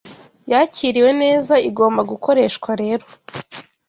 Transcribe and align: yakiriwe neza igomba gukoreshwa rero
yakiriwe 0.51 1.09
neza 1.21 1.53
igomba 1.69 2.01
gukoreshwa 2.11 2.69
rero 2.81 3.05